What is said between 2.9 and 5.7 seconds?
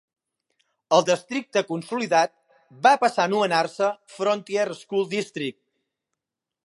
passar a anomenar-se Frontier School District.